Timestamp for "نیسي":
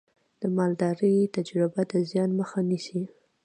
2.69-3.01